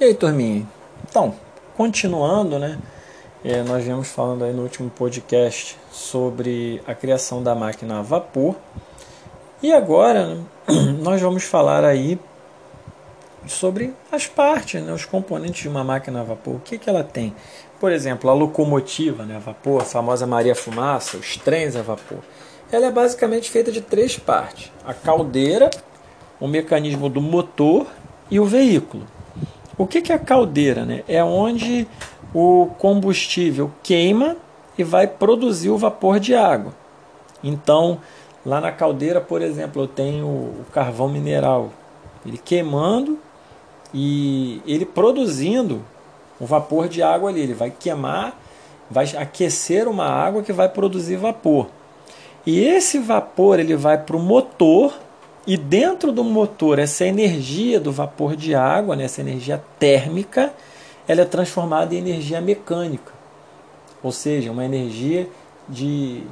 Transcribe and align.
E 0.00 0.04
aí, 0.04 0.14
turminha? 0.14 0.66
Então, 1.08 1.34
continuando, 1.76 2.58
né? 2.58 2.78
É, 3.44 3.62
nós 3.62 3.84
viemos 3.84 4.08
falando 4.08 4.42
aí 4.42 4.52
no 4.52 4.62
último 4.62 4.88
podcast 4.88 5.76
sobre 5.90 6.82
a 6.86 6.94
criação 6.94 7.42
da 7.42 7.54
máquina 7.54 7.98
a 7.98 8.02
vapor. 8.02 8.56
E 9.62 9.72
agora 9.72 10.34
né, 10.34 10.44
nós 11.02 11.20
vamos 11.20 11.44
falar 11.44 11.84
aí 11.84 12.18
sobre 13.46 13.92
as 14.10 14.26
partes, 14.26 14.82
né, 14.82 14.92
os 14.92 15.04
componentes 15.04 15.62
de 15.62 15.68
uma 15.68 15.84
máquina 15.84 16.20
a 16.20 16.24
vapor. 16.24 16.54
O 16.54 16.60
que, 16.60 16.78
que 16.78 16.88
ela 16.88 17.04
tem? 17.04 17.34
Por 17.78 17.92
exemplo, 17.92 18.30
a 18.30 18.32
locomotiva 18.32 19.24
né, 19.24 19.36
a 19.36 19.40
vapor, 19.40 19.82
a 19.82 19.84
famosa 19.84 20.26
Maria 20.26 20.54
Fumaça, 20.54 21.18
os 21.18 21.36
trens 21.36 21.76
a 21.76 21.82
vapor. 21.82 22.20
Ela 22.72 22.86
é 22.86 22.90
basicamente 22.90 23.50
feita 23.50 23.70
de 23.70 23.82
três 23.82 24.18
partes: 24.18 24.72
a 24.86 24.94
caldeira, 24.94 25.68
o 26.40 26.48
mecanismo 26.48 27.08
do 27.08 27.20
motor 27.20 27.86
e 28.30 28.40
o 28.40 28.46
veículo. 28.46 29.06
O 29.82 29.86
que 29.88 30.12
é 30.12 30.14
a 30.14 30.18
caldeira? 30.18 30.84
Né? 30.84 31.02
É 31.08 31.24
onde 31.24 31.88
o 32.32 32.68
combustível 32.78 33.68
queima 33.82 34.36
e 34.78 34.84
vai 34.84 35.08
produzir 35.08 35.70
o 35.70 35.76
vapor 35.76 36.20
de 36.20 36.36
água. 36.36 36.72
Então, 37.42 37.98
lá 38.46 38.60
na 38.60 38.70
caldeira, 38.70 39.20
por 39.20 39.42
exemplo, 39.42 39.82
eu 39.82 39.88
tenho 39.88 40.26
o 40.26 40.64
carvão 40.72 41.08
mineral, 41.08 41.72
ele 42.24 42.38
queimando 42.38 43.18
e 43.92 44.62
ele 44.64 44.86
produzindo 44.86 45.82
o 46.38 46.46
vapor 46.46 46.88
de 46.88 47.02
água 47.02 47.30
ali. 47.30 47.40
Ele 47.40 47.54
vai 47.54 47.72
queimar, 47.72 48.40
vai 48.88 49.06
aquecer 49.16 49.88
uma 49.88 50.06
água 50.06 50.44
que 50.44 50.52
vai 50.52 50.68
produzir 50.68 51.16
vapor. 51.16 51.66
E 52.46 52.60
esse 52.60 53.00
vapor 53.00 53.58
ele 53.58 53.74
vai 53.74 53.98
para 53.98 54.16
o 54.16 54.20
motor 54.20 54.94
e 55.46 55.56
dentro 55.56 56.12
do 56.12 56.22
motor, 56.22 56.78
essa 56.78 57.04
energia 57.04 57.80
do 57.80 57.90
vapor 57.90 58.36
de 58.36 58.54
água, 58.54 58.94
né, 58.94 59.04
essa 59.04 59.20
energia 59.20 59.62
térmica, 59.78 60.52
ela 61.08 61.22
é 61.22 61.24
transformada 61.24 61.94
em 61.94 61.98
energia 61.98 62.40
mecânica. 62.40 63.12
Ou 64.02 64.12
seja, 64.12 64.52
uma 64.52 64.64
energia 64.64 65.28
de 65.68 66.22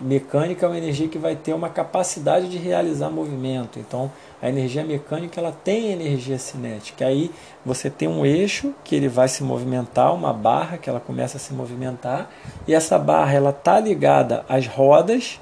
mecânica 0.00 0.66
é 0.66 0.68
uma 0.68 0.78
energia 0.78 1.08
que 1.08 1.18
vai 1.18 1.34
ter 1.34 1.54
uma 1.54 1.68
capacidade 1.68 2.48
de 2.48 2.58
realizar 2.58 3.08
movimento. 3.08 3.78
Então, 3.78 4.10
a 4.42 4.48
energia 4.48 4.84
mecânica 4.84 5.40
ela 5.40 5.52
tem 5.52 5.92
energia 5.92 6.38
cinética. 6.38 7.06
Aí 7.06 7.30
você 7.64 7.88
tem 7.88 8.08
um 8.08 8.26
eixo 8.26 8.74
que 8.84 8.94
ele 8.94 9.08
vai 9.08 9.28
se 9.28 9.42
movimentar, 9.42 10.12
uma 10.14 10.32
barra 10.32 10.76
que 10.76 10.90
ela 10.90 11.00
começa 11.00 11.36
a 11.36 11.40
se 11.40 11.54
movimentar, 11.54 12.30
e 12.66 12.74
essa 12.74 12.98
barra 12.98 13.32
ela 13.32 13.50
está 13.50 13.80
ligada 13.80 14.44
às 14.48 14.66
rodas 14.66 15.40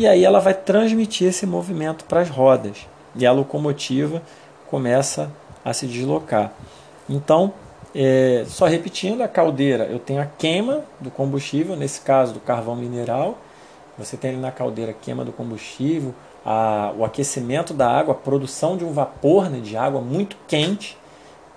e 0.00 0.08
aí 0.08 0.24
ela 0.24 0.40
vai 0.40 0.54
transmitir 0.54 1.28
esse 1.28 1.44
movimento 1.44 2.06
para 2.06 2.22
as 2.22 2.30
rodas 2.30 2.86
e 3.14 3.26
a 3.26 3.32
locomotiva 3.32 4.22
começa 4.66 5.30
a 5.62 5.74
se 5.74 5.86
deslocar. 5.86 6.54
Então, 7.06 7.52
é, 7.94 8.46
só 8.48 8.64
repetindo, 8.64 9.20
a 9.20 9.28
caldeira 9.28 9.84
eu 9.84 9.98
tenho 9.98 10.22
a 10.22 10.24
queima 10.24 10.84
do 10.98 11.10
combustível, 11.10 11.76
nesse 11.76 12.00
caso 12.00 12.32
do 12.32 12.40
carvão 12.40 12.76
mineral. 12.76 13.36
Você 13.98 14.16
tem 14.16 14.30
ali 14.30 14.40
na 14.40 14.50
caldeira 14.50 14.92
a 14.92 14.94
queima 14.94 15.22
do 15.22 15.32
combustível, 15.32 16.14
a, 16.46 16.94
o 16.96 17.04
aquecimento 17.04 17.74
da 17.74 17.90
água, 17.90 18.14
a 18.14 18.16
produção 18.16 18.78
de 18.78 18.86
um 18.86 18.92
vapor 18.94 19.50
né, 19.50 19.60
de 19.60 19.76
água 19.76 20.00
muito 20.00 20.34
quente, 20.48 20.96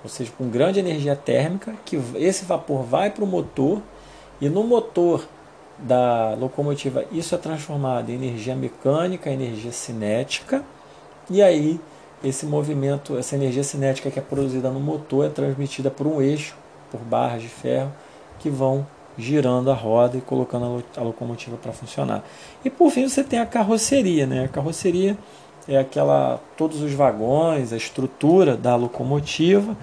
ou 0.03 0.09
seja, 0.09 0.29
com 0.37 0.49
grande 0.49 0.81
energia 0.81 1.15
térmica, 1.15 1.73
que 1.85 1.97
esse 2.15 2.43
vapor 2.43 2.83
vai 2.83 3.09
para 3.09 3.23
o 3.23 3.27
motor 3.27 3.81
e 4.41 4.49
no 4.49 4.65
motor 4.65 5.25
da 5.77 6.35
locomotiva, 6.35 7.05
isso 7.11 7.33
é 7.35 7.37
transformado 7.37 8.09
em 8.09 8.15
energia 8.15 8.55
mecânica, 8.55 9.29
energia 9.29 9.71
cinética, 9.71 10.63
e 11.29 11.41
aí 11.41 11.79
esse 12.23 12.45
movimento, 12.45 13.17
essa 13.17 13.35
energia 13.35 13.63
cinética 13.63 14.09
que 14.09 14.17
é 14.17 14.21
produzida 14.21 14.69
no 14.69 14.79
motor 14.79 15.25
é 15.25 15.29
transmitida 15.29 15.91
por 15.91 16.07
um 16.07 16.21
eixo, 16.21 16.55
por 16.89 17.01
barras 17.01 17.41
de 17.41 17.49
ferro, 17.49 17.91
que 18.39 18.49
vão 18.49 18.85
girando 19.17 19.69
a 19.69 19.73
roda 19.73 20.17
e 20.17 20.21
colocando 20.21 20.83
a 20.95 21.01
locomotiva 21.01 21.57
para 21.57 21.71
funcionar. 21.71 22.23
E 22.63 22.69
por 22.69 22.89
fim 22.91 23.07
você 23.07 23.23
tem 23.23 23.39
a 23.39 23.45
carroceria, 23.45 24.25
né? 24.25 24.45
A 24.45 24.47
carroceria 24.47 25.17
é 25.67 25.77
aquela 25.77 26.39
todos 26.57 26.81
os 26.81 26.93
vagões, 26.93 27.73
a 27.73 27.77
estrutura 27.77 28.57
da 28.57 28.75
locomotiva 28.75 29.77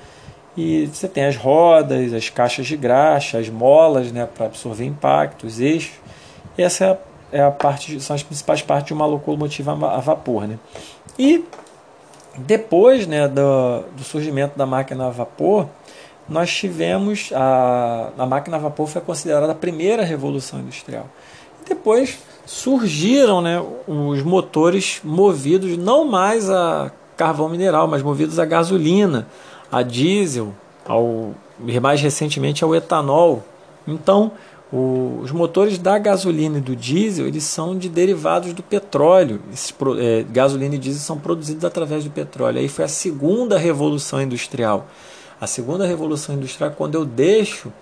e 0.61 0.87
você 0.87 1.09
tem 1.09 1.25
as 1.25 1.37
rodas, 1.37 2.13
as 2.13 2.29
caixas 2.29 2.67
de 2.67 2.77
graxa, 2.77 3.39
as 3.39 3.49
molas 3.49 4.13
né, 4.13 4.27
para 4.27 4.45
absorver 4.45 4.85
impacto, 4.85 5.47
os 5.47 5.59
eixos. 5.59 5.95
E 6.59 6.63
essa 6.63 7.01
é 7.33 7.43
a 7.43 7.51
parte, 7.51 7.99
são 7.99 8.15
as 8.15 8.23
principais 8.23 8.61
partes 8.61 8.89
de 8.89 8.93
uma 8.93 9.07
locomotiva 9.07 9.73
a 9.73 10.01
vapor. 10.01 10.47
Né? 10.47 10.59
E 11.19 11.43
depois 12.37 13.07
né, 13.07 13.27
do, 13.27 13.85
do 13.97 14.05
surgimento 14.05 14.59
da 14.59 14.67
máquina 14.67 15.07
a 15.07 15.11
vapor, 15.11 15.67
nós 16.29 16.55
tivemos 16.55 17.31
a, 17.35 18.11
a 18.19 18.27
máquina 18.27 18.59
a 18.59 18.61
vapor 18.61 18.87
foi 18.87 19.01
considerada 19.01 19.53
a 19.53 19.55
primeira 19.55 20.05
revolução 20.05 20.61
industrial. 20.61 21.07
Depois 21.67 22.19
surgiram 22.45 23.41
né, 23.41 23.65
os 23.89 24.23
motores 24.23 25.01
movidos 25.03 25.79
não 25.79 26.05
mais 26.05 26.51
a 26.51 26.93
carvão 27.17 27.49
mineral, 27.49 27.89
mas 27.89 28.03
movidos 28.03 28.39
a 28.39 28.45
gasolina 28.45 29.27
a 29.71 29.83
diesel, 29.83 30.55
ao, 30.87 31.35
mais 31.81 32.01
recentemente 32.01 32.65
ao 32.65 32.75
etanol. 32.75 33.45
Então, 33.87 34.33
o, 34.73 35.21
os 35.23 35.33
motores 35.33 35.79
da 35.79 35.99
gasolina 35.99 36.59
e 36.59 36.61
do 36.61 36.77
diesel 36.77 37.27
eles 37.27 37.45
são 37.45 37.77
de 37.77 37.89
derivados 37.89 38.53
do 38.53 38.63
petróleo. 38.63 39.41
Esses, 39.53 39.75
é, 39.99 40.25
gasolina 40.29 40.75
e 40.75 40.79
diesel 40.79 41.03
são 41.03 41.19
produzidos 41.19 41.65
através 41.65 42.05
do 42.05 42.11
petróleo. 42.11 42.59
Aí 42.59 42.69
foi 42.69 42.85
a 42.85 42.89
segunda 42.89 43.59
revolução 43.59 44.21
industrial. 44.21 44.87
A 45.41 45.47
segunda 45.47 45.87
revolução 45.87 46.35
industrial, 46.35 46.73
quando 46.77 46.95
eu 46.95 47.05
deixo 47.05 47.73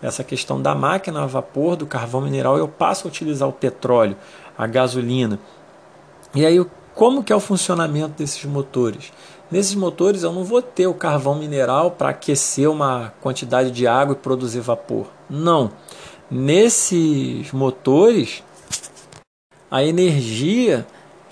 essa 0.00 0.22
questão 0.22 0.62
da 0.62 0.74
máquina 0.74 1.22
a 1.22 1.26
vapor, 1.26 1.76
do 1.76 1.86
carvão 1.86 2.20
mineral, 2.20 2.56
eu 2.56 2.68
passo 2.68 3.06
a 3.06 3.10
utilizar 3.10 3.48
o 3.48 3.52
petróleo, 3.52 4.16
a 4.56 4.66
gasolina. 4.66 5.38
E 6.34 6.46
aí, 6.46 6.64
como 6.94 7.22
que 7.22 7.32
é 7.32 7.36
o 7.36 7.40
funcionamento 7.40 8.14
desses 8.16 8.44
motores? 8.44 9.12
Nesses 9.50 9.74
motores 9.74 10.22
eu 10.22 10.32
não 10.32 10.44
vou 10.44 10.60
ter 10.60 10.86
o 10.86 10.94
carvão 10.94 11.34
mineral 11.34 11.90
para 11.90 12.10
aquecer 12.10 12.70
uma 12.70 13.12
quantidade 13.20 13.70
de 13.70 13.86
água 13.86 14.14
e 14.14 14.18
produzir 14.18 14.60
vapor. 14.60 15.06
Não. 15.28 15.72
Nesses 16.30 17.50
motores, 17.52 18.42
a 19.70 19.82
energia 19.82 20.86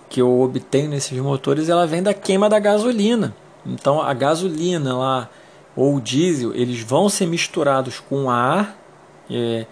que 0.08 0.22
eu 0.22 0.40
obtenho 0.40 0.88
nesses 0.88 1.18
motores 1.18 1.68
ela 1.68 1.86
vem 1.86 2.02
da 2.02 2.14
queima 2.14 2.48
da 2.48 2.58
gasolina. 2.58 3.34
Então 3.66 4.00
a 4.00 4.14
gasolina 4.14 4.96
lá 4.96 5.28
ou 5.74 5.96
o 5.96 6.00
diesel 6.00 6.54
eles 6.54 6.80
vão 6.80 7.10
ser 7.10 7.26
misturados 7.26 8.00
com 8.00 8.30
ar, 8.30 8.78
é, 9.30 9.66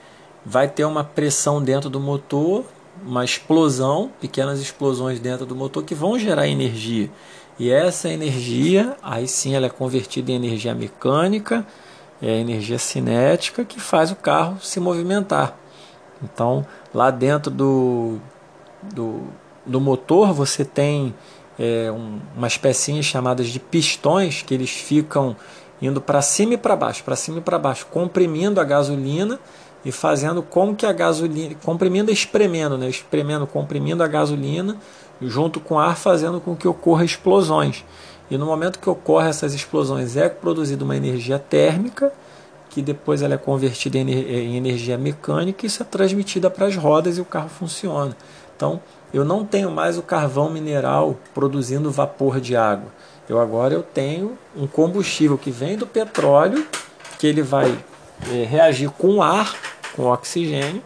vai 0.44 0.68
ter 0.68 0.84
uma 0.84 1.02
pressão 1.02 1.62
dentro 1.62 1.88
do 1.88 1.98
motor, 1.98 2.64
uma 3.02 3.24
explosão, 3.24 4.10
pequenas 4.20 4.60
explosões 4.60 5.18
dentro 5.18 5.46
do 5.46 5.54
motor 5.54 5.82
que 5.82 5.94
vão 5.94 6.18
gerar 6.18 6.46
energia. 6.46 7.10
E 7.58 7.70
essa 7.70 8.08
energia, 8.08 8.96
aí 9.02 9.28
sim, 9.28 9.54
ela 9.54 9.66
é 9.66 9.70
convertida 9.70 10.32
em 10.32 10.34
energia 10.34 10.74
mecânica, 10.74 11.64
é 12.20 12.40
energia 12.40 12.78
cinética 12.78 13.64
que 13.64 13.80
faz 13.80 14.10
o 14.10 14.16
carro 14.16 14.58
se 14.60 14.80
movimentar. 14.80 15.56
Então, 16.22 16.66
lá 16.92 17.10
dentro 17.10 17.50
do, 17.50 18.18
do, 18.82 19.22
do 19.64 19.80
motor 19.80 20.32
você 20.32 20.64
tem 20.64 21.14
é, 21.58 21.92
um, 21.92 22.18
umas 22.36 22.56
pecinhas 22.56 23.04
chamadas 23.04 23.48
de 23.48 23.60
pistões 23.60 24.42
que 24.42 24.54
eles 24.54 24.70
ficam 24.70 25.36
indo 25.80 26.00
para 26.00 26.22
cima 26.22 26.54
e 26.54 26.56
para 26.56 26.74
baixo, 26.74 27.04
para 27.04 27.16
cima 27.16 27.38
e 27.38 27.40
para 27.40 27.58
baixo, 27.58 27.86
comprimindo 27.90 28.60
a 28.60 28.64
gasolina 28.64 29.38
e 29.84 29.92
fazendo 29.92 30.42
com 30.42 30.74
que 30.74 30.86
a 30.86 30.92
gasolina, 30.92 31.54
comprimindo 31.62 32.10
e 32.10 32.14
espremendo, 32.14 32.78
né? 32.78 32.88
espremendo, 32.88 33.46
comprimindo 33.46 34.02
a 34.02 34.08
gasolina 34.08 34.76
junto 35.20 35.60
com 35.60 35.78
ar, 35.78 35.96
fazendo 35.96 36.40
com 36.40 36.54
que 36.54 36.68
ocorra 36.68 37.04
explosões. 37.04 37.84
E 38.30 38.36
no 38.36 38.46
momento 38.46 38.78
que 38.78 38.88
ocorrem 38.88 39.28
essas 39.28 39.54
explosões, 39.54 40.16
é 40.16 40.28
produzida 40.28 40.84
uma 40.84 40.96
energia 40.96 41.38
térmica, 41.38 42.12
que 42.70 42.82
depois 42.82 43.22
ela 43.22 43.34
é 43.34 43.38
convertida 43.38 43.98
em 43.98 44.56
energia 44.56 44.98
mecânica 44.98 45.64
e 45.64 45.68
isso 45.68 45.82
é 45.82 45.86
transmitida 45.86 46.50
para 46.50 46.66
as 46.66 46.74
rodas 46.74 47.18
e 47.18 47.20
o 47.20 47.24
carro 47.24 47.48
funciona. 47.48 48.16
Então, 48.56 48.80
eu 49.12 49.24
não 49.24 49.44
tenho 49.44 49.70
mais 49.70 49.96
o 49.96 50.02
carvão 50.02 50.50
mineral 50.50 51.16
produzindo 51.32 51.90
vapor 51.90 52.40
de 52.40 52.56
água. 52.56 52.88
Eu 53.28 53.40
agora 53.40 53.72
eu 53.72 53.82
tenho 53.82 54.36
um 54.56 54.66
combustível 54.66 55.38
que 55.38 55.50
vem 55.50 55.76
do 55.76 55.86
petróleo, 55.86 56.66
que 57.18 57.26
ele 57.26 57.42
vai 57.42 57.78
é, 58.32 58.44
reagir 58.44 58.90
com 58.90 59.22
ar, 59.22 59.54
com 59.94 60.06
oxigênio, 60.06 60.82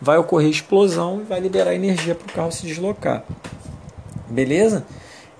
vai 0.00 0.18
ocorrer 0.18 0.50
explosão 0.50 1.20
e 1.20 1.24
vai 1.24 1.38
liberar 1.38 1.74
energia 1.74 2.14
para 2.14 2.26
o 2.26 2.32
carro 2.32 2.52
se 2.52 2.66
deslocar. 2.66 3.22
Beleza? 4.30 4.84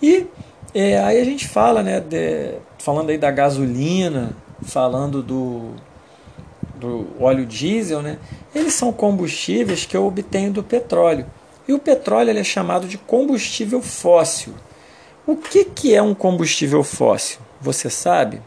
E 0.03 0.27
é, 0.75 0.99
aí 0.99 1.21
a 1.21 1.25
gente 1.25 1.47
fala, 1.47 1.83
né, 1.83 2.01
de, 2.01 2.55
falando 2.79 3.11
aí 3.11 3.19
da 3.19 3.31
gasolina, 3.31 4.37
falando 4.63 5.23
do, 5.23 5.73
do 6.77 7.07
óleo 7.21 7.47
diesel, 7.47 8.03
né, 8.03 8.19
eles 8.55 8.75
são 8.75 8.93
combustíveis 8.93 9.85
que 9.85 9.97
eu 9.97 10.07
obtenho 10.07 10.53
do 10.53 10.63
petróleo. 10.63 11.27
E 11.67 11.73
o 11.73 11.79
petróleo 11.79 12.37
é 12.37 12.45
chamado 12.45 12.87
de 12.87 12.97
combustível 12.97 13.83
fóssil. 13.83 14.55
O 15.27 15.37
que, 15.37 15.65
que 15.65 15.95
é 15.95 16.01
um 16.01 16.15
combustível 16.15 16.83
fóssil? 16.83 17.41
Você 17.61 17.91
sabe? 17.91 18.41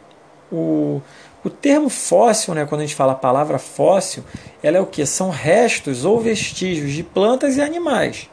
o, 0.51 1.01
o 1.43 1.49
termo 1.49 1.89
fóssil, 1.89 2.53
né, 2.53 2.65
quando 2.65 2.81
a 2.81 2.85
gente 2.85 2.95
fala 2.95 3.13
a 3.13 3.15
palavra 3.15 3.57
fóssil, 3.57 4.23
ela 4.61 4.77
é 4.77 4.81
o 4.81 4.85
que? 4.85 5.05
São 5.05 5.29
restos 5.29 6.03
ou 6.03 6.19
vestígios 6.19 6.91
de 6.91 7.03
plantas 7.03 7.57
e 7.57 7.61
animais 7.61 8.29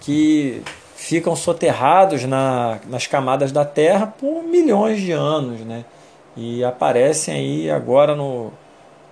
que 0.00 0.62
ficam 0.96 1.36
soterrados 1.36 2.24
na, 2.24 2.80
nas 2.88 3.06
camadas 3.06 3.52
da 3.52 3.64
Terra 3.66 4.06
por 4.06 4.42
milhões 4.42 4.98
de 4.98 5.12
anos, 5.12 5.60
né? 5.60 5.84
E 6.34 6.64
aparecem 6.64 7.34
aí 7.34 7.70
agora 7.70 8.16
no, 8.16 8.50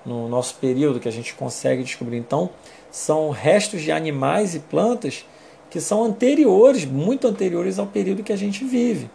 no 0.05 0.27
nosso 0.27 0.55
período 0.57 0.99
que 0.99 1.09
a 1.09 1.13
gente 1.13 1.35
consegue 1.35 1.83
descobrir. 1.83 2.17
Então, 2.17 2.51
são 2.91 3.31
restos 3.31 3.83
de 3.83 3.93
animais 3.93 4.55
e 4.55 4.61
plantas 4.61 5.27
que 5.71 5.79
são 5.79 6.05
anteriores, 6.05 6.87
muito 6.87 7.29
anteriores 7.29 7.79
ao 7.79 7.87
período 7.87 8.23
que 8.23 8.33
a 8.33 8.37
gente 8.37 8.65
vive. 8.65 9.11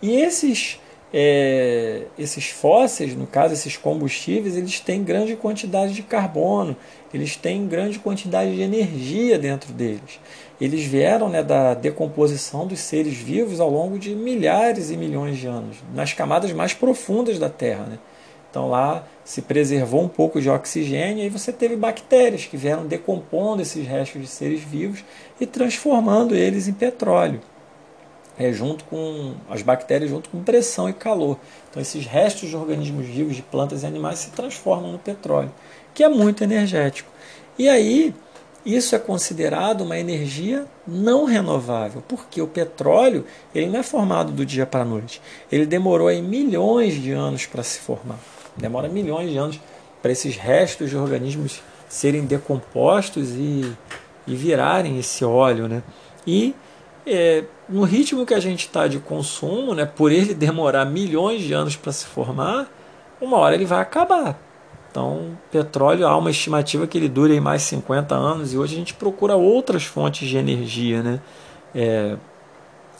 E 0.00 0.12
esses 0.16 0.80
é, 1.12 2.02
esses 2.18 2.48
fósseis, 2.48 3.14
no 3.14 3.26
caso, 3.26 3.54
esses 3.54 3.76
combustíveis, 3.76 4.56
eles 4.56 4.78
têm 4.80 5.02
grande 5.02 5.36
quantidade 5.36 5.94
de 5.94 6.02
carbono, 6.02 6.76
eles 7.12 7.36
têm 7.36 7.66
grande 7.66 7.98
quantidade 7.98 8.54
de 8.54 8.60
energia 8.60 9.38
dentro 9.38 9.72
deles. 9.72 10.20
Eles 10.60 10.84
vieram 10.84 11.28
né, 11.28 11.42
da 11.42 11.72
decomposição 11.72 12.66
dos 12.66 12.80
seres 12.80 13.14
vivos 13.16 13.60
ao 13.60 13.70
longo 13.70 13.98
de 13.98 14.14
milhares 14.14 14.90
e 14.90 14.96
milhões 14.96 15.38
de 15.38 15.46
anos, 15.46 15.78
nas 15.94 16.12
camadas 16.12 16.52
mais 16.52 16.74
profundas 16.74 17.38
da 17.38 17.48
Terra. 17.48 17.84
Né? 17.84 17.98
Então 18.50 18.68
lá 18.68 19.06
se 19.24 19.40
preservou 19.40 20.02
um 20.02 20.08
pouco 20.08 20.40
de 20.40 20.50
oxigênio 20.50 21.24
e 21.24 21.28
você 21.28 21.52
teve 21.52 21.76
bactérias 21.76 22.44
que 22.44 22.56
vieram 22.56 22.86
decompondo 22.86 23.62
esses 23.62 23.86
restos 23.86 24.20
de 24.20 24.26
seres 24.26 24.60
vivos 24.60 25.04
e 25.40 25.46
transformando 25.46 26.34
eles 26.34 26.66
em 26.66 26.72
petróleo 26.72 27.40
é, 28.38 28.52
junto 28.52 28.84
com 28.84 29.34
as 29.50 29.62
bactérias, 29.62 30.10
junto 30.10 30.30
com 30.30 30.42
pressão 30.42 30.88
e 30.88 30.92
calor. 30.92 31.36
Então, 31.70 31.82
esses 31.82 32.06
restos 32.06 32.48
de 32.48 32.56
organismos 32.56 33.06
vivos, 33.06 33.34
de 33.34 33.42
plantas 33.42 33.82
e 33.82 33.86
animais, 33.86 34.20
se 34.20 34.30
transformam 34.30 34.92
no 34.92 34.98
petróleo, 34.98 35.52
que 35.92 36.04
é 36.04 36.08
muito 36.08 36.44
energético. 36.44 37.10
E 37.58 37.68
aí, 37.68 38.14
isso 38.64 38.94
é 38.94 38.98
considerado 38.98 39.80
uma 39.80 39.98
energia 39.98 40.66
não 40.86 41.24
renovável, 41.24 42.02
porque 42.06 42.40
o 42.40 42.46
petróleo 42.46 43.24
ele 43.54 43.66
não 43.66 43.80
é 43.80 43.82
formado 43.82 44.30
do 44.30 44.44
dia 44.44 44.66
para 44.66 44.82
a 44.82 44.84
noite. 44.84 45.20
Ele 45.50 45.66
demorou 45.66 46.08
aí 46.08 46.22
milhões 46.22 46.94
de 46.94 47.12
anos 47.12 47.46
para 47.46 47.62
se 47.62 47.80
formar. 47.80 48.18
Demora 48.56 48.88
milhões 48.88 49.30
de 49.30 49.38
anos 49.38 49.60
para 50.02 50.12
esses 50.12 50.36
restos 50.36 50.90
de 50.90 50.96
organismos 50.96 51.62
serem 51.88 52.24
decompostos 52.24 53.30
e, 53.30 53.72
e 54.26 54.36
virarem 54.36 54.98
esse 54.98 55.24
óleo. 55.24 55.66
Né? 55.66 55.82
E 56.26 56.54
é, 57.06 57.44
no 57.68 57.84
ritmo 57.84 58.24
que 58.24 58.34
a 58.34 58.40
gente 58.40 58.60
está 58.60 58.86
de 58.86 58.98
consumo, 58.98 59.74
né, 59.74 59.84
por 59.84 60.10
ele 60.10 60.32
demorar 60.34 60.84
milhões 60.84 61.42
de 61.42 61.52
anos 61.52 61.76
para 61.76 61.92
se 61.92 62.06
formar, 62.06 62.66
uma 63.20 63.36
hora 63.36 63.54
ele 63.54 63.66
vai 63.66 63.80
acabar. 63.80 64.38
Então, 64.90 65.38
petróleo 65.50 66.06
há 66.06 66.16
uma 66.16 66.30
estimativa 66.30 66.86
que 66.86 66.96
ele 66.96 67.08
dure 67.08 67.38
mais 67.40 67.62
50 67.62 68.14
anos 68.14 68.52
e 68.52 68.58
hoje 68.58 68.74
a 68.74 68.78
gente 68.78 68.94
procura 68.94 69.36
outras 69.36 69.84
fontes 69.84 70.28
de 70.28 70.36
energia, 70.36 71.02
né? 71.02 71.20
É, 71.74 72.16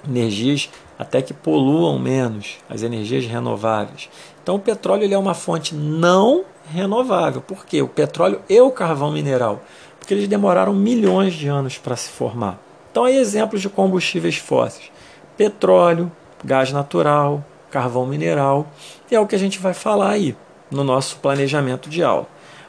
energias 0.07 0.71
até 0.99 1.23
que 1.23 1.33
poluam 1.33 1.99
menos, 1.99 2.59
as 2.69 2.83
energias 2.83 3.25
renováveis. 3.25 4.11
Então, 4.43 4.57
o 4.57 4.61
petróleo 4.61 5.05
ele 5.05 5.15
é 5.15 5.19
uma 5.19 5.35
fonte 5.35 5.75
não 5.75 6.45
renovável. 6.71 7.41
Por 7.41 7.65
quê? 7.65 7.81
O 7.81 7.89
petróleo 7.89 8.43
e 8.49 8.61
o 8.61 8.71
carvão 8.71 9.11
mineral, 9.11 9.63
porque 9.99 10.13
eles 10.13 10.29
demoraram 10.29 10.75
milhões 10.75 11.35
de 11.35 11.49
anos 11.49 11.79
para 11.79 11.97
se 11.97 12.11
formar. 12.11 12.68
Então, 12.99 13.07
aí 13.07 13.17
exemplos 13.17 13.61
de 13.61 13.69
combustíveis 13.69 14.39
fósseis: 14.39 14.91
petróleo, 15.37 16.11
gás 16.45 16.73
natural, 16.73 17.45
carvão 17.71 18.05
mineral, 18.05 18.67
e 19.09 19.15
é 19.15 19.21
o 19.21 19.27
que 19.27 19.37
a 19.37 19.39
gente 19.39 19.61
vai 19.61 19.73
falar 19.73 20.11
aí 20.11 20.35
no 20.69 20.83
nosso 20.83 21.19
planejamento 21.19 21.89
de 21.89 22.03
aula. 22.03 22.27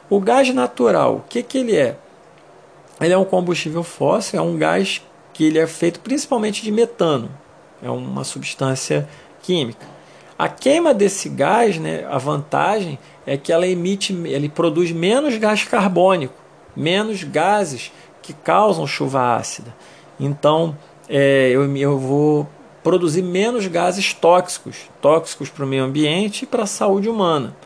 O 0.08 0.20
gás 0.20 0.54
natural, 0.54 1.16
o 1.16 1.24
que, 1.28 1.42
que 1.42 1.58
ele 1.58 1.74
é? 1.74 1.96
Ele 3.00 3.12
é 3.12 3.18
um 3.18 3.24
combustível 3.24 3.82
fóssil, 3.82 4.38
é 4.38 4.42
um 4.42 4.56
gás 4.56 5.02
que 5.32 5.46
ele 5.46 5.58
é 5.58 5.66
feito 5.66 5.98
principalmente 5.98 6.62
de 6.62 6.70
metano, 6.70 7.28
é 7.82 7.90
uma 7.90 8.22
substância 8.22 9.08
química. 9.42 9.84
A 10.38 10.48
queima 10.48 10.94
desse 10.94 11.28
gás, 11.28 11.76
né, 11.76 12.06
a 12.08 12.18
vantagem 12.18 13.00
é 13.26 13.36
que 13.36 13.52
ela 13.52 13.66
emite, 13.66 14.12
ele 14.12 14.48
produz 14.48 14.92
menos 14.92 15.36
gás 15.38 15.64
carbônico, 15.64 16.34
menos 16.76 17.24
gases 17.24 17.90
que 18.22 18.32
causam 18.32 18.86
chuva 18.86 19.34
ácida. 19.34 19.74
Então, 20.20 20.76
é, 21.08 21.48
eu, 21.50 21.76
eu 21.76 21.98
vou 21.98 22.46
produzir 22.82 23.22
menos 23.22 23.66
gases 23.66 24.12
tóxicos, 24.14 24.76
tóxicos 25.00 25.48
para 25.48 25.64
o 25.64 25.68
meio 25.68 25.82
ambiente 25.82 26.42
e 26.42 26.46
para 26.46 26.64
a 26.64 26.66
saúde 26.66 27.08
humana. 27.08 27.56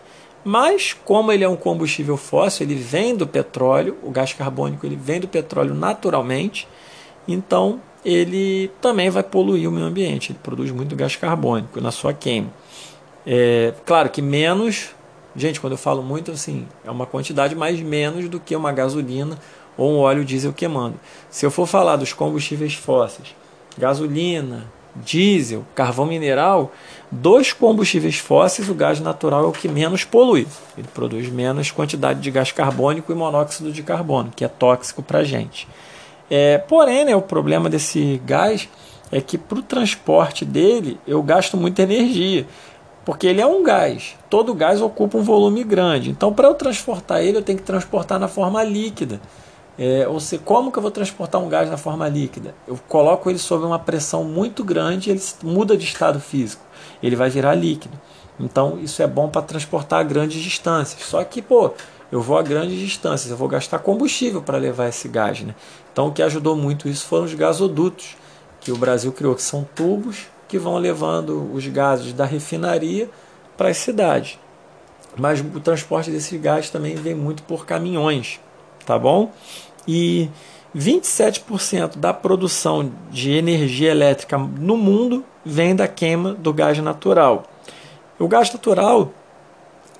Mas, 0.44 0.92
como 0.92 1.32
ele 1.32 1.42
é 1.42 1.48
um 1.48 1.56
combustível 1.56 2.16
fóssil, 2.16 2.66
ele 2.66 2.74
vem 2.74 3.16
do 3.16 3.26
petróleo, 3.26 3.96
o 4.02 4.10
gás 4.10 4.32
carbônico 4.32 4.86
ele 4.86 4.96
vem 4.96 5.18
do 5.18 5.26
petróleo 5.26 5.74
naturalmente, 5.74 6.68
então 7.26 7.80
ele 8.04 8.70
também 8.80 9.08
vai 9.08 9.22
poluir 9.22 9.68
o 9.68 9.72
meio 9.72 9.86
ambiente, 9.86 10.32
ele 10.32 10.38
produz 10.42 10.70
muito 10.70 10.94
gás 10.94 11.16
carbônico 11.16 11.80
na 11.80 11.90
sua 11.90 12.12
queima. 12.12 12.50
É, 13.26 13.72
claro 13.86 14.10
que 14.10 14.20
menos, 14.20 14.90
gente, 15.34 15.58
quando 15.58 15.72
eu 15.72 15.78
falo 15.78 16.02
muito 16.02 16.30
assim, 16.30 16.68
é 16.84 16.90
uma 16.90 17.06
quantidade 17.06 17.54
mais 17.54 17.80
menos 17.80 18.28
do 18.28 18.38
que 18.38 18.54
uma 18.54 18.70
gasolina 18.70 19.38
ou 19.76 19.92
um 19.92 19.98
óleo 19.98 20.24
diesel 20.24 20.52
queimando. 20.52 20.98
Se 21.30 21.44
eu 21.44 21.50
for 21.50 21.66
falar 21.66 21.96
dos 21.96 22.12
combustíveis 22.12 22.74
fósseis, 22.74 23.34
gasolina, 23.76 24.66
diesel, 24.96 25.64
carvão 25.74 26.06
mineral, 26.06 26.72
dos 27.10 27.52
combustíveis 27.52 28.18
fósseis, 28.18 28.68
o 28.68 28.74
gás 28.74 29.00
natural 29.00 29.44
é 29.44 29.46
o 29.46 29.52
que 29.52 29.68
menos 29.68 30.04
polui. 30.04 30.46
Ele 30.76 30.86
produz 30.94 31.28
menos 31.28 31.70
quantidade 31.70 32.20
de 32.20 32.30
gás 32.30 32.52
carbônico 32.52 33.12
e 33.12 33.14
monóxido 33.14 33.72
de 33.72 33.82
carbono, 33.82 34.32
que 34.34 34.44
é 34.44 34.48
tóxico 34.48 35.02
para 35.02 35.20
a 35.20 35.24
gente. 35.24 35.66
É, 36.30 36.58
porém, 36.58 37.04
né, 37.04 37.16
o 37.16 37.22
problema 37.22 37.68
desse 37.68 38.20
gás 38.24 38.68
é 39.12 39.20
que 39.20 39.36
para 39.36 39.58
o 39.58 39.62
transporte 39.62 40.44
dele 40.44 40.98
eu 41.06 41.22
gasto 41.22 41.56
muita 41.56 41.82
energia, 41.82 42.46
porque 43.04 43.26
ele 43.26 43.40
é 43.40 43.46
um 43.46 43.62
gás. 43.62 44.16
Todo 44.30 44.54
gás 44.54 44.80
ocupa 44.80 45.18
um 45.18 45.22
volume 45.22 45.62
grande. 45.62 46.10
Então, 46.10 46.32
para 46.32 46.48
eu 46.48 46.54
transportar 46.54 47.22
ele, 47.22 47.38
eu 47.38 47.42
tenho 47.42 47.58
que 47.58 47.64
transportar 47.64 48.18
na 48.18 48.28
forma 48.28 48.62
líquida. 48.62 49.20
É, 49.76 50.06
ou 50.06 50.20
seja, 50.20 50.40
como 50.44 50.70
que 50.70 50.78
eu 50.78 50.82
vou 50.82 50.90
transportar 50.90 51.40
um 51.40 51.48
gás 51.48 51.68
na 51.68 51.76
forma 51.76 52.08
líquida? 52.08 52.54
Eu 52.66 52.78
coloco 52.88 53.28
ele 53.28 53.38
sob 53.38 53.64
uma 53.64 53.78
pressão 53.78 54.22
muito 54.22 54.62
grande, 54.62 55.10
ele 55.10 55.20
muda 55.42 55.76
de 55.76 55.84
estado 55.84 56.20
físico, 56.20 56.62
ele 57.02 57.16
vai 57.16 57.28
virar 57.28 57.54
líquido. 57.54 57.98
Então 58.38 58.78
isso 58.80 59.02
é 59.02 59.06
bom 59.06 59.28
para 59.28 59.42
transportar 59.42 60.00
a 60.00 60.02
grandes 60.02 60.42
distâncias. 60.42 61.02
Só 61.02 61.22
que, 61.24 61.42
pô, 61.42 61.72
eu 62.10 62.20
vou 62.20 62.38
a 62.38 62.42
grandes 62.42 62.78
distâncias, 62.78 63.30
eu 63.30 63.36
vou 63.36 63.48
gastar 63.48 63.80
combustível 63.80 64.40
para 64.40 64.58
levar 64.58 64.88
esse 64.88 65.08
gás. 65.08 65.40
Né? 65.40 65.54
Então 65.92 66.08
o 66.08 66.12
que 66.12 66.22
ajudou 66.22 66.56
muito 66.56 66.88
isso 66.88 67.06
foram 67.06 67.24
os 67.24 67.34
gasodutos 67.34 68.16
que 68.60 68.70
o 68.70 68.76
Brasil 68.76 69.12
criou, 69.12 69.34
que 69.34 69.42
são 69.42 69.66
tubos 69.74 70.26
que 70.46 70.58
vão 70.58 70.78
levando 70.78 71.50
os 71.52 71.66
gases 71.66 72.12
da 72.12 72.24
refinaria 72.24 73.10
para 73.56 73.70
as 73.70 73.76
cidades. 73.78 74.38
Mas 75.16 75.40
o 75.40 75.60
transporte 75.60 76.10
desse 76.10 76.38
gás 76.38 76.70
também 76.70 76.94
vem 76.94 77.14
muito 77.14 77.42
por 77.42 77.66
caminhões 77.66 78.40
tá 78.84 78.98
bom? 78.98 79.32
E 79.86 80.28
27% 80.76 81.96
da 81.98 82.12
produção 82.12 82.90
de 83.10 83.32
energia 83.32 83.90
elétrica 83.90 84.36
no 84.38 84.76
mundo 84.76 85.24
vem 85.44 85.74
da 85.74 85.86
queima 85.86 86.34
do 86.34 86.52
gás 86.52 86.78
natural. 86.78 87.44
O 88.18 88.26
gás 88.26 88.52
natural 88.52 89.12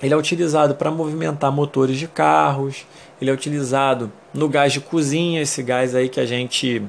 ele 0.01 0.13
é 0.13 0.17
utilizado 0.17 0.75
para 0.75 0.91
movimentar 0.91 1.51
motores 1.51 1.97
de 1.97 2.07
carros, 2.07 2.85
ele 3.21 3.31
é 3.31 3.33
utilizado 3.33 4.11
no 4.33 4.49
gás 4.49 4.73
de 4.73 4.81
cozinha, 4.81 5.41
esse 5.41 5.63
gás 5.63 5.95
aí 5.95 6.09
que 6.09 6.19
a 6.19 6.25
gente 6.25 6.83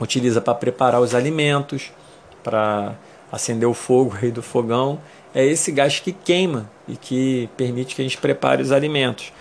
utiliza 0.00 0.40
para 0.40 0.54
preparar 0.54 1.00
os 1.00 1.14
alimentos, 1.14 1.92
para 2.42 2.94
acender 3.30 3.68
o 3.68 3.74
fogo 3.74 4.16
aí 4.20 4.30
do 4.30 4.42
fogão. 4.42 4.98
É 5.34 5.44
esse 5.44 5.70
gás 5.70 6.00
que 6.00 6.12
queima 6.12 6.70
e 6.88 6.96
que 6.96 7.48
permite 7.56 7.94
que 7.94 8.00
a 8.00 8.04
gente 8.04 8.18
prepare 8.18 8.62
os 8.62 8.72
alimentos. 8.72 9.32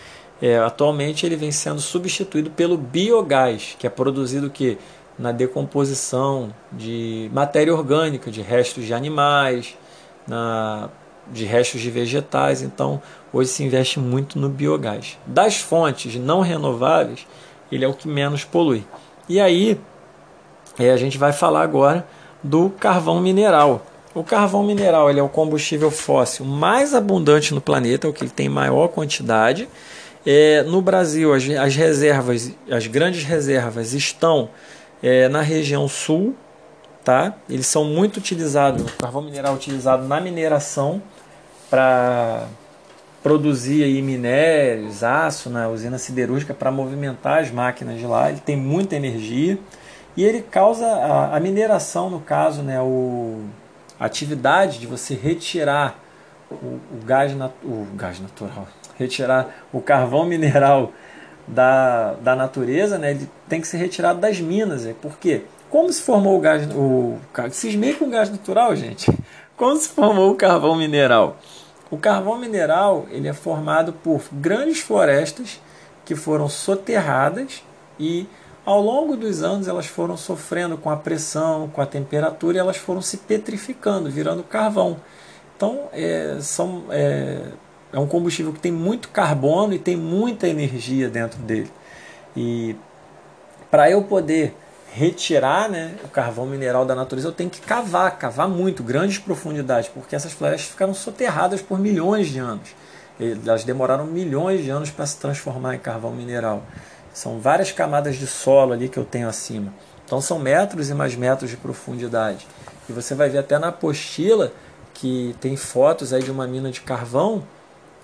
É, 0.41 0.57
atualmente 0.57 1.25
ele 1.25 1.35
vem 1.35 1.51
sendo 1.51 1.79
substituído 1.79 2.49
pelo 2.49 2.77
biogás, 2.77 3.75
que 3.79 3.87
é 3.87 3.89
produzido 3.89 4.49
que 4.49 4.77
na 5.17 5.31
decomposição 5.31 6.53
de 6.71 7.29
matéria 7.33 7.73
orgânica, 7.73 8.31
de 8.31 8.41
restos 8.41 8.85
de 8.85 8.93
animais, 8.93 9.77
na, 10.27 10.89
de 11.31 11.45
restos 11.45 11.81
de 11.81 11.89
vegetais. 11.89 12.61
Então, 12.61 13.01
hoje 13.31 13.49
se 13.49 13.63
investe 13.63 13.99
muito 13.99 14.39
no 14.39 14.49
biogás. 14.49 15.17
Das 15.25 15.57
fontes 15.57 16.15
não 16.15 16.41
renováveis, 16.41 17.25
ele 17.71 17.85
é 17.85 17.87
o 17.87 17.93
que 17.93 18.07
menos 18.07 18.43
polui. 18.43 18.85
E 19.29 19.39
aí, 19.39 19.79
é, 20.77 20.91
a 20.91 20.97
gente 20.97 21.17
vai 21.17 21.31
falar 21.31 21.61
agora 21.61 22.05
do 22.41 22.69
carvão 22.69 23.21
mineral. 23.21 23.85
O 24.13 24.23
carvão 24.23 24.63
mineral 24.63 25.09
ele 25.09 25.19
é 25.19 25.23
o 25.23 25.29
combustível 25.29 25.89
fóssil 25.89 26.45
mais 26.45 26.93
abundante 26.93 27.53
no 27.53 27.61
planeta, 27.61 28.05
é 28.05 28.09
o 28.09 28.13
que 28.13 28.23
ele 28.23 28.31
tem 28.31 28.47
maior 28.47 28.87
quantidade 28.89 29.67
é, 30.25 30.63
no 30.63 30.81
Brasil, 30.81 31.33
as, 31.33 31.47
as, 31.49 31.75
reservas, 31.75 32.51
as 32.69 32.87
grandes 32.87 33.23
reservas 33.23 33.93
estão 33.93 34.49
é, 35.01 35.27
na 35.27 35.41
região 35.41 35.87
sul, 35.87 36.35
tá? 37.03 37.33
Eles 37.49 37.67
são 37.67 37.83
muito 37.83 38.17
utilizados, 38.17 38.81
o 38.81 38.97
carvão 38.97 39.21
mineral 39.21 39.53
utilizado 39.53 40.07
na 40.07 40.21
mineração, 40.21 41.01
para 41.69 42.47
produzir 43.23 43.83
aí 43.83 44.01
minérios, 44.01 45.03
aço 45.03 45.49
na 45.49 45.69
usina 45.69 45.97
siderúrgica 45.97 46.53
para 46.53 46.71
movimentar 46.71 47.41
as 47.41 47.49
máquinas 47.49 47.97
de 47.97 48.05
lá. 48.05 48.29
Ele 48.29 48.39
tem 48.39 48.55
muita 48.55 48.95
energia 48.95 49.57
e 50.15 50.23
ele 50.23 50.41
causa 50.41 50.85
a, 50.85 51.35
a 51.35 51.39
mineração, 51.39 52.09
no 52.09 52.19
caso, 52.19 52.61
né, 52.61 52.79
o, 52.79 53.41
a 53.99 54.05
atividade 54.05 54.77
de 54.77 54.85
você 54.85 55.15
retirar 55.15 55.99
o, 56.51 56.55
o, 56.55 56.99
gás, 57.05 57.35
nat, 57.35 57.51
o 57.63 57.87
gás 57.95 58.19
natural, 58.19 58.67
retirar 58.97 59.65
o 59.71 59.81
carvão 59.81 60.25
mineral 60.25 60.91
da, 61.47 62.13
da 62.13 62.35
natureza, 62.35 62.97
né, 62.97 63.12
ele 63.12 63.29
tem 63.50 63.62
que 63.62 63.67
ser 63.67 63.77
retirado 63.77 64.19
das 64.19 64.39
minas. 64.39 64.85
É, 64.85 64.93
por 64.93 65.17
quê? 65.17 65.43
Como 65.69 65.91
se 65.91 66.01
formou 66.01 66.38
o 66.38 66.41
gás, 66.41 66.67
o, 66.73 67.17
cismei 67.51 67.93
com 67.93 68.05
o 68.05 68.09
gás 68.09 68.29
natural, 68.29 68.75
gente. 68.75 69.12
Como 69.57 69.75
se 69.77 69.89
formou 69.89 70.31
o 70.31 70.35
carvão 70.35 70.75
mineral? 70.75 71.38
O 71.89 71.97
carvão 71.97 72.39
mineral 72.39 73.05
ele 73.12 73.27
é 73.27 73.33
formado 73.33 73.93
por 73.93 74.23
grandes 74.31 74.79
florestas 74.79 75.62
que 76.03 76.15
foram 76.15 76.50
soterradas 76.50 77.63
e 78.00 78.27
ao 78.65 78.81
longo 78.81 79.15
dos 79.15 79.43
anos 79.43 79.67
elas 79.67 79.85
foram 79.85 80.17
sofrendo 80.17 80.75
com 80.77 80.89
a 80.89 80.97
pressão, 80.97 81.69
com 81.69 81.81
a 81.81 81.85
temperatura 81.85 82.57
e 82.57 82.59
elas 82.59 82.77
foram 82.77 83.01
se 83.01 83.17
petrificando, 83.17 84.09
virando 84.09 84.41
carvão. 84.41 84.97
Então 85.55 85.88
é, 85.91 86.38
são, 86.41 86.85
é, 86.89 87.41
é 87.93 88.00
um 88.00 88.07
combustível 88.07 88.51
que 88.51 88.59
tem 88.59 88.71
muito 88.71 89.09
carbono 89.09 89.73
e 89.73 89.79
tem 89.79 89.95
muita 89.95 90.47
energia 90.47 91.07
dentro 91.07 91.39
dele. 91.39 91.71
E 92.35 92.75
para 93.69 93.89
eu 93.89 94.03
poder 94.03 94.55
retirar 94.91 95.69
né, 95.69 95.95
o 96.03 96.07
carvão 96.07 96.45
mineral 96.45 96.85
da 96.85 96.95
natureza, 96.95 97.27
eu 97.27 97.31
tenho 97.31 97.50
que 97.50 97.62
cavar, 97.62 98.17
cavar 98.17 98.47
muito, 98.47 98.83
grandes 98.83 99.19
profundidades, 99.19 99.89
porque 99.89 100.15
essas 100.15 100.33
florestas 100.33 100.71
ficaram 100.71 100.93
soterradas 100.93 101.62
por 101.62 101.79
milhões 101.79 102.27
de 102.27 102.39
anos. 102.39 102.75
Elas 103.19 103.63
demoraram 103.63 104.05
milhões 104.05 104.63
de 104.63 104.71
anos 104.71 104.89
para 104.89 105.05
se 105.05 105.17
transformar 105.17 105.75
em 105.75 105.79
carvão 105.79 106.12
mineral. 106.12 106.63
São 107.13 107.39
várias 107.39 107.71
camadas 107.71 108.15
de 108.15 108.25
solo 108.25 108.73
ali 108.73 108.89
que 108.89 108.97
eu 108.97 109.05
tenho 109.05 109.29
acima. 109.29 109.71
Então 110.03 110.19
são 110.19 110.39
metros 110.39 110.89
e 110.89 110.93
mais 110.95 111.15
metros 111.15 111.50
de 111.50 111.57
profundidade. 111.57 112.47
E 112.89 112.91
você 112.93 113.13
vai 113.13 113.29
ver 113.29 113.38
até 113.38 113.57
na 113.59 113.67
apostila 113.67 114.51
que 114.93 115.35
tem 115.39 115.55
fotos 115.55 116.12
aí 116.12 116.23
de 116.23 116.31
uma 116.31 116.47
mina 116.47 116.71
de 116.71 116.81
carvão 116.81 117.43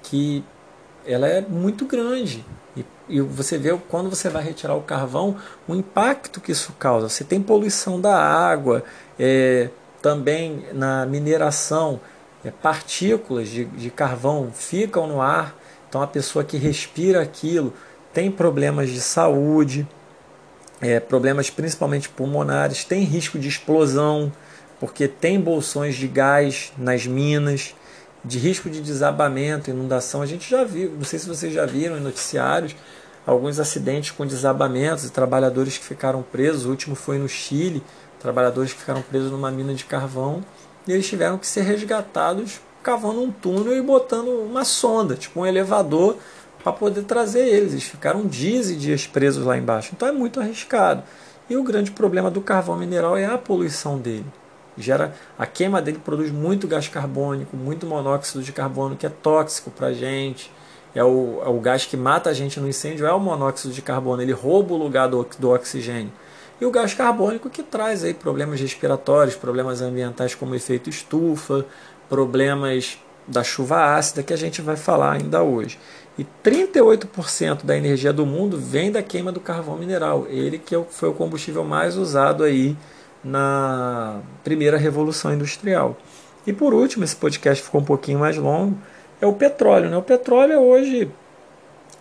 que 0.04 0.44
ela 1.06 1.28
é 1.28 1.42
muito 1.42 1.86
grande. 1.86 2.46
E, 2.76 2.86
e 3.08 3.22
você 3.22 3.58
vê 3.58 3.78
quando 3.90 4.10
você 4.10 4.30
vai 4.30 4.44
retirar 4.44 4.76
o 4.76 4.82
carvão, 4.82 5.38
o 5.68 5.76
impacto 5.76 6.40
que 6.40 6.52
isso 6.52 6.74
causa. 6.80 7.10
Você 7.10 7.24
tem 7.24 7.42
poluição 7.42 8.00
da 8.00 8.16
água, 8.16 8.84
é, 9.20 9.70
também 10.02 10.66
na 10.74 11.06
mineração, 11.06 12.00
é, 12.44 12.52
partículas 12.52 13.50
de, 13.50 13.66
de 13.66 13.90
carvão 13.90 14.52
ficam 14.54 15.08
no 15.08 15.22
ar. 15.22 15.56
Então 15.88 16.02
a 16.02 16.08
pessoa 16.08 16.44
que 16.44 16.58
respira 16.58 17.22
aquilo 17.22 17.74
tem 18.14 18.32
problemas 18.32 18.90
de 18.90 19.02
saúde, 19.02 19.88
é, 20.82 21.00
problemas 21.00 21.50
principalmente 21.50 22.08
pulmonares, 22.10 22.84
tem 22.84 23.04
risco 23.04 23.38
de 23.38 23.50
explosão, 23.50 24.32
porque 24.80 25.08
tem 25.08 25.40
bolsões 25.40 25.96
de 25.96 26.08
gás 26.08 26.72
nas 26.78 27.06
minas 27.06 27.76
de 28.24 28.38
risco 28.38 28.70
de 28.70 28.82
desabamento, 28.82 29.70
inundação. 29.70 30.22
A 30.22 30.26
gente 30.26 30.50
já 30.50 30.64
viu, 30.64 30.92
não 30.92 31.04
sei 31.04 31.20
se 31.20 31.28
vocês 31.28 31.54
já 31.54 31.66
viram 31.66 31.98
em 31.98 32.02
noticiários, 32.02 32.76
alguns 33.26 33.60
acidentes 33.60 34.12
com 34.12 34.26
desabamentos 34.26 35.06
e 35.06 35.12
trabalhadores 35.12 35.78
que 35.78 35.86
ficaram 35.86 36.22
presos. 36.22 36.66
O 36.66 36.70
último 36.70 36.96
foi 36.96 37.18
no 37.18 37.30
Chile, 37.30 37.84
trabalhadores 38.20 38.74
que 38.74 38.80
ficaram 38.80 39.02
presos 39.02 39.32
numa 39.32 39.52
mina 39.52 39.74
de 39.74 39.86
carvão 39.86 40.44
e 40.88 40.92
eles 40.92 41.08
tiveram 41.08 41.38
que 41.38 41.48
ser 41.48 41.62
resgatados 41.62 42.60
cavando 42.82 43.22
um 43.22 43.32
túnel 43.32 43.76
e 43.76 43.82
botando 43.82 44.30
uma 44.30 44.64
sonda, 44.64 45.16
tipo 45.16 45.42
um 45.42 45.46
elevador, 45.46 46.18
para 46.64 46.72
poder 46.74 47.04
trazer 47.04 47.48
eles. 47.48 47.74
Eles 47.74 47.84
ficaram 47.84 48.26
dias 48.26 48.70
e 48.70 48.76
dias 48.76 49.06
presos 49.06 49.46
lá 49.46 49.58
embaixo. 49.58 49.92
Então 49.94 50.08
é 50.08 50.12
muito 50.12 50.40
arriscado. 50.40 51.04
E 51.50 51.58
o 51.58 51.64
grande 51.64 51.92
problema 51.92 52.30
do 52.30 52.42
carvão 52.42 52.78
mineral 52.78 53.18
é 53.18 53.26
a 53.26 53.38
poluição 53.38 53.98
dele 53.98 54.26
gera 54.82 55.14
a 55.38 55.46
queima 55.46 55.82
dele 55.82 56.00
produz 56.04 56.32
muito 56.32 56.68
gás 56.68 56.88
carbônico, 56.88 57.56
muito 57.56 57.86
monóxido 57.86 58.44
de 58.44 58.52
carbono 58.52 58.96
que 58.96 59.06
é 59.06 59.10
tóxico 59.10 59.70
para 59.72 59.88
a 59.88 59.94
gente. 59.94 60.52
É 60.94 61.04
o, 61.04 61.42
é 61.46 61.50
o 61.50 61.60
gás 61.60 61.86
que 61.86 61.96
mata 61.96 62.30
a 62.30 62.34
gente 62.34 62.60
no 62.60 62.68
incêndio 62.68 63.06
é 63.06 63.14
o 63.14 63.20
monóxido 63.20 63.74
de 63.74 63.82
carbono, 63.82 64.22
ele 64.22 64.32
rouba 64.32 64.74
o 64.74 64.78
lugar 64.78 65.08
do, 65.08 65.28
do 65.38 65.52
oxigênio. 65.52 66.12
E 66.60 66.66
o 66.66 66.72
gás 66.72 66.94
carbônico 66.94 67.50
que 67.50 67.64
traz 67.64 68.04
aí 68.04 68.14
problemas 68.14 68.60
respiratórios, 68.60 69.36
problemas 69.36 69.82
ambientais 69.82 70.36
como 70.36 70.56
efeito 70.56 70.90
estufa, 70.90 71.66
problemas 72.10 72.98
da 73.26 73.44
chuva 73.44 73.96
ácida 73.96 74.24
que 74.24 74.34
a 74.34 74.38
gente 74.38 74.62
vai 74.62 74.76
falar 74.76 75.14
ainda 75.14 75.44
hoje. 75.44 75.80
E 76.18 76.26
38% 76.44 77.64
da 77.64 77.78
energia 77.78 78.12
do 78.12 78.26
mundo 78.26 78.58
vem 78.58 78.92
da 78.92 79.02
queima 79.02 79.32
do 79.32 79.40
carvão 79.40 79.78
mineral, 79.78 80.26
ele 80.28 80.58
que 80.58 80.76
é 80.76 80.84
foi 80.90 81.08
o 81.08 81.14
combustível 81.14 81.64
mais 81.64 81.96
usado 81.96 82.44
aí 82.44 82.76
na 83.24 84.22
primeira 84.44 84.78
revolução 84.78 85.34
industrial. 85.34 85.98
E 86.46 86.54
por 86.54 86.74
último, 86.74 87.04
esse 87.04 87.16
podcast 87.16 87.64
ficou 87.64 87.82
um 87.82 87.86
pouquinho 87.86 88.20
mais 88.20 88.38
longo, 88.38 88.78
é 89.22 89.26
o 89.26 89.34
petróleo. 89.34 89.90
Né? 89.90 89.98
O 89.98 90.02
petróleo 90.02 90.54
é 90.54 90.58
hoje 90.58 91.12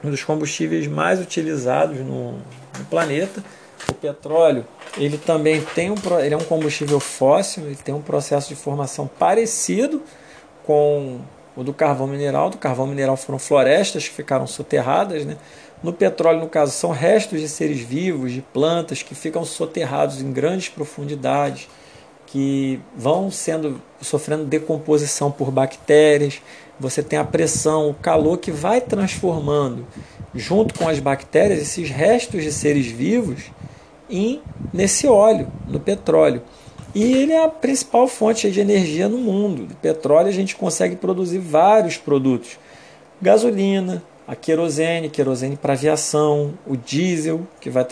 um 0.02 0.10
dos 0.10 0.22
combustíveis 0.22 0.87
mais 0.87 1.20
utilizados 1.20 1.98
no, 1.98 2.32
no 2.32 2.84
planeta. 2.88 3.42
O 3.88 3.94
petróleo 3.94 4.64
ele 4.96 5.18
também 5.18 5.60
tem 5.75 5.90
um, 5.90 5.96
ele 6.20 6.34
é 6.34 6.37
um 6.37 6.44
combustível 6.44 7.00
fóssil, 7.00 7.64
ele 7.64 7.76
tem 7.76 7.94
um 7.94 8.02
processo 8.02 8.48
de 8.48 8.56
formação 8.56 9.08
parecido 9.18 10.02
com 10.64 11.20
o 11.59 11.65
do 11.65 11.75
carvão 11.75 12.07
mineral. 12.07 12.50
Do 12.50 12.57
carvão 12.57 12.87
mineral 12.87 13.17
foram 13.17 13.38
florestas 13.38 14.07
que 14.07 14.15
ficaram 14.15 14.47
soterradas, 14.47 15.25
né? 15.25 15.37
No 15.83 15.93
petróleo, 15.93 16.38
no 16.41 16.49
caso, 16.49 16.71
são 16.71 16.93
restos 16.93 17.41
de 17.41 17.49
seres 17.49 17.81
vivos, 17.81 18.33
de 18.33 18.41
plantas 18.41 19.03
que 19.03 19.15
ficam 19.15 19.45
soterrados 19.45 20.21
em 20.23 20.33
grandes 20.33 20.69
profundidades, 20.69 21.69
que 22.27 22.81
vão 22.97 23.29
sendo 23.31 23.83
sofrendo 24.00 24.45
decomposição 24.45 25.33
por 25.33 25.50
bactérias. 25.50 26.41
Você 26.79 27.03
tem 27.03 27.19
a 27.19 27.25
pressão, 27.25 27.91
o 27.91 27.95
calor 27.95 28.38
que 28.38 28.53
vai 28.53 28.81
transformando, 28.81 29.85
junto 30.35 30.79
com 30.79 30.88
as 30.88 31.00
bactérias, 31.00 31.61
esses 31.61 31.91
restos 31.91 32.45
de 32.45 32.53
seres 32.53 32.87
vivos 32.87 33.50
em 34.09 34.41
nesse 34.73 35.09
óleo, 35.09 35.50
no 35.67 35.81
petróleo. 35.81 36.43
E 36.95 37.02
ele 37.02 37.33
é 37.33 37.45
a 37.45 37.49
principal 37.49 38.09
fonte 38.09 38.50
de 38.50 38.61
energia 38.61 39.09
no 39.09 39.18
mundo. 39.18 39.66
Do 39.66 39.75
petróleo 39.75 40.28
a 40.28 40.33
gente 40.33 40.57
consegue 40.57 40.97
produzir 40.97 41.38
vários 41.38 41.97
produtos: 41.97 42.59
gasolina, 43.21 44.02
a 44.26 44.37
querosene, 44.37 45.09
querosene 45.09 45.57
para 45.57 45.73
aviação, 45.73 46.52
o 46.66 46.76
diesel, 46.76 47.47
que 47.61 47.71
vai 47.71 47.87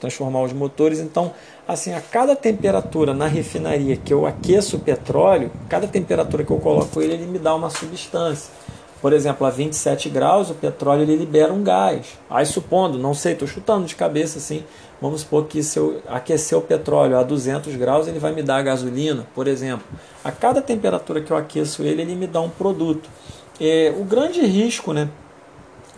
transformar 0.00 0.42
os 0.42 0.52
motores. 0.52 1.00
Então, 1.00 1.32
assim, 1.66 1.92
a 1.92 2.00
cada 2.00 2.36
temperatura 2.36 3.12
na 3.12 3.26
refinaria 3.26 3.96
que 3.96 4.14
eu 4.14 4.24
aqueço 4.24 4.76
o 4.76 4.80
petróleo, 4.80 5.50
cada 5.68 5.88
temperatura 5.88 6.44
que 6.44 6.52
eu 6.52 6.58
coloco 6.58 7.02
ele, 7.02 7.14
ele 7.14 7.26
me 7.26 7.38
dá 7.38 7.52
uma 7.54 7.68
substância. 7.68 8.52
Por 9.02 9.12
exemplo, 9.12 9.44
a 9.44 9.50
27 9.50 10.08
graus, 10.08 10.48
o 10.48 10.54
petróleo 10.54 11.02
ele 11.02 11.16
libera 11.16 11.52
um 11.52 11.64
gás. 11.64 12.16
Aí, 12.30 12.46
supondo, 12.46 12.96
não 12.96 13.12
sei, 13.12 13.32
estou 13.32 13.48
chutando 13.48 13.84
de 13.84 13.96
cabeça 13.96 14.38
assim, 14.38 14.64
vamos 15.00 15.22
supor 15.22 15.46
que 15.46 15.60
se 15.60 15.76
eu 15.76 16.00
aquecer 16.08 16.56
o 16.56 16.62
petróleo 16.62 17.18
a 17.18 17.24
200 17.24 17.74
graus, 17.74 18.06
ele 18.06 18.20
vai 18.20 18.32
me 18.32 18.44
dar 18.44 18.58
a 18.58 18.62
gasolina, 18.62 19.26
por 19.34 19.48
exemplo. 19.48 19.84
A 20.22 20.30
cada 20.30 20.62
temperatura 20.62 21.20
que 21.20 21.32
eu 21.32 21.36
aqueço 21.36 21.82
ele, 21.82 22.02
ele 22.02 22.14
me 22.14 22.28
dá 22.28 22.40
um 22.40 22.48
produto. 22.48 23.10
É, 23.60 23.92
o 23.98 24.04
grande 24.04 24.40
risco, 24.46 24.92
né, 24.92 25.08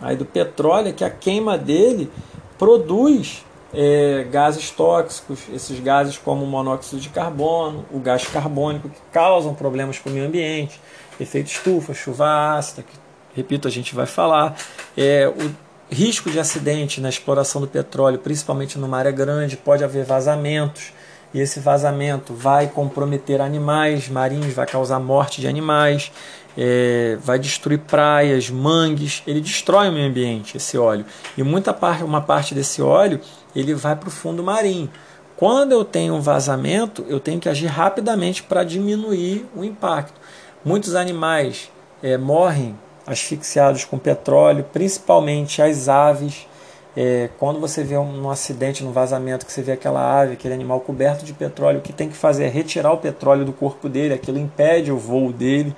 aí 0.01 0.15
do 0.15 0.25
petróleo 0.25 0.87
é 0.87 0.91
que 0.91 1.03
a 1.03 1.09
queima 1.09 1.59
dele 1.59 2.11
produz 2.57 3.45
é, 3.75 4.25
gases 4.31 4.71
tóxicos, 4.71 5.41
esses 5.53 5.79
gases 5.79 6.17
como 6.17 6.43
o 6.43 6.47
monóxido 6.47 7.01
de 7.01 7.09
carbono, 7.09 7.85
o 7.91 7.99
gás 7.99 8.25
carbônico, 8.25 8.89
que 8.89 8.99
causam 9.11 9.53
problemas 9.53 9.99
para 9.99 10.09
o 10.09 10.13
meio 10.13 10.25
ambiente, 10.25 10.79
efeito 11.19 11.47
estufa, 11.47 11.93
chuva 11.93 12.57
ácida, 12.57 12.83
que, 12.83 12.97
repito, 13.35 13.67
a 13.67 13.71
gente 13.71 13.93
vai 13.93 14.05
falar, 14.05 14.55
é, 14.97 15.27
o 15.27 15.93
risco 15.93 16.31
de 16.31 16.39
acidente 16.39 17.01
na 17.01 17.09
exploração 17.09 17.61
do 17.61 17.67
petróleo, 17.67 18.17
principalmente 18.17 18.77
numa 18.79 18.97
área 18.97 19.11
grande, 19.11 19.57
pode 19.57 19.83
haver 19.83 20.05
vazamentos, 20.05 20.93
e 21.35 21.41
esse 21.41 21.59
vazamento 21.59 22.33
vai 22.33 22.67
comprometer 22.67 23.41
animais 23.41 24.07
marinhos, 24.07 24.53
vai 24.53 24.65
causar 24.65 25.01
morte 25.01 25.41
de 25.41 25.49
animais, 25.49 26.09
é, 26.57 27.17
vai 27.21 27.37
destruir 27.37 27.79
praias, 27.79 28.49
mangues, 28.49 29.21
ele 29.27 29.41
destrói 29.41 29.89
o 29.89 29.91
meio 29.91 30.07
ambiente, 30.07 30.55
esse 30.55 30.77
óleo. 30.77 31.05
E 31.37 31.43
muita 31.43 31.73
parte, 31.73 32.05
uma 32.05 32.21
parte 32.21 32.55
desse 32.55 32.81
óleo 32.81 33.19
ele 33.53 33.73
vai 33.73 33.97
para 33.97 34.07
o 34.07 34.11
fundo 34.11 34.41
marinho. 34.41 34.89
Quando 35.35 35.73
eu 35.73 35.83
tenho 35.83 36.13
um 36.13 36.21
vazamento, 36.21 37.05
eu 37.09 37.19
tenho 37.19 37.41
que 37.41 37.49
agir 37.49 37.67
rapidamente 37.67 38.41
para 38.41 38.63
diminuir 38.63 39.45
o 39.53 39.65
impacto. 39.65 40.17
Muitos 40.63 40.95
animais 40.95 41.69
é, 42.01 42.17
morrem 42.17 42.79
asfixiados 43.05 43.83
com 43.83 43.97
petróleo, 43.97 44.65
principalmente 44.71 45.61
as 45.61 45.89
aves. 45.89 46.47
É, 46.95 47.29
quando 47.37 47.59
você 47.59 47.83
vê 47.83 47.97
um, 47.97 48.23
um 48.23 48.29
acidente, 48.29 48.83
um 48.83 48.91
vazamento, 48.91 49.45
que 49.45 49.51
você 49.51 49.61
vê 49.61 49.73
aquela 49.73 50.21
ave, 50.21 50.33
aquele 50.33 50.53
animal 50.53 50.79
coberto 50.79 51.25
de 51.25 51.33
petróleo, 51.33 51.79
o 51.79 51.81
que 51.81 51.91
tem 51.91 52.07
que 52.07 52.15
fazer 52.15 52.45
é 52.45 52.47
retirar 52.47 52.93
o 52.93 52.97
petróleo 52.97 53.43
do 53.43 53.51
corpo 53.51 53.89
dele, 53.89 54.13
aquilo 54.13 54.37
impede 54.37 54.91
o 54.91 54.97
voo 54.97 55.33
dele. 55.33 55.75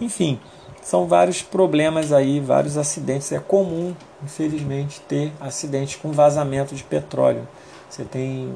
Enfim, 0.00 0.38
são 0.82 1.06
vários 1.06 1.42
problemas 1.42 2.12
aí, 2.12 2.40
vários 2.40 2.76
acidentes. 2.76 3.32
É 3.32 3.38
comum, 3.38 3.94
infelizmente, 4.22 5.00
ter 5.00 5.32
acidentes 5.40 5.96
com 5.96 6.12
vazamento 6.12 6.74
de 6.74 6.82
petróleo. 6.82 7.48
Você 7.88 8.04
tem 8.04 8.52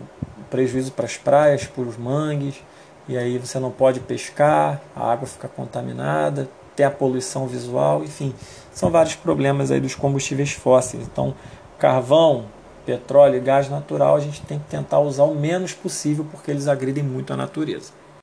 prejuízo 0.50 0.92
para 0.92 1.06
as 1.06 1.16
praias, 1.16 1.64
para 1.64 1.82
os 1.82 1.96
mangues, 1.96 2.56
e 3.08 3.16
aí 3.16 3.38
você 3.38 3.58
não 3.58 3.70
pode 3.70 4.00
pescar, 4.00 4.80
a 4.94 5.11
água 5.11 5.26
fica 5.26 5.49
contaminada, 5.49 6.49
tem 6.75 6.87
a 6.87 6.90
poluição 6.90 7.46
visual, 7.46 8.02
enfim, 8.02 8.34
são 8.73 8.90
vários 8.90 9.14
problemas 9.14 9.70
aí 9.70 9.80
dos 9.80 9.94
combustíveis 9.94 10.52
fósseis. 10.52 11.04
Então, 11.04 11.34
carvão, 11.78 12.47
petróleo 12.85 13.37
e 13.37 13.40
gás 13.40 13.69
natural 13.69 14.16
a 14.16 14.21
gente 14.21 14.43
tem 14.43 14.59
que 14.59 14.66
tentar 14.66 15.00
usar 15.00 15.25
o 15.25 15.35
menos 15.35 15.73
possível 15.73 16.26
porque 16.31 16.50
eles 16.50 16.69
agridem 16.69 17.02
muito 17.02 17.33
a 17.33 17.37
natureza. 17.37 17.93